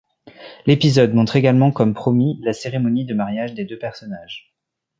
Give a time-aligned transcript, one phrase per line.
[0.65, 4.51] L'épisode montre également comme promis la cérémonie de mariage des deux personnages.